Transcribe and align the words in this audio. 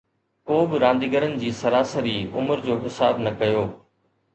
ڪو 0.47 0.57
به 0.69 0.75
رانديگرن 0.83 1.37
جي 1.43 1.49
سراسري 1.61 2.17
عمر 2.37 2.57
جو 2.67 2.73
حساب 2.85 3.15
نه 3.25 3.31
ڪيو 3.39 3.65